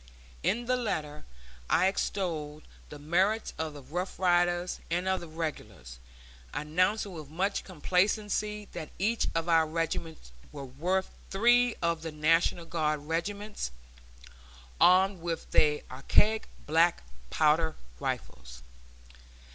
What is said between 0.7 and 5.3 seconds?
letter I extolled the merits of the Rough Riders and of the